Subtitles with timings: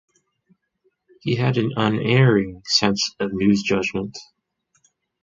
[1.19, 4.17] He had an unerring sense of news judgment.